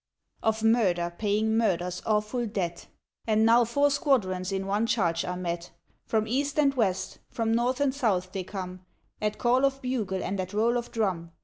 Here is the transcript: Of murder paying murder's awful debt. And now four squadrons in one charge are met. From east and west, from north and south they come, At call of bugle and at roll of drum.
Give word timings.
Of 0.41 0.63
murder 0.63 1.13
paying 1.15 1.55
murder's 1.55 2.01
awful 2.07 2.47
debt. 2.47 2.87
And 3.27 3.45
now 3.45 3.65
four 3.65 3.91
squadrons 3.91 4.51
in 4.51 4.65
one 4.65 4.87
charge 4.87 5.23
are 5.23 5.37
met. 5.37 5.69
From 6.07 6.25
east 6.27 6.57
and 6.57 6.73
west, 6.73 7.19
from 7.29 7.51
north 7.53 7.79
and 7.79 7.93
south 7.93 8.31
they 8.31 8.43
come, 8.43 8.83
At 9.21 9.37
call 9.37 9.63
of 9.63 9.79
bugle 9.79 10.23
and 10.23 10.39
at 10.39 10.53
roll 10.53 10.75
of 10.75 10.91
drum. 10.91 11.33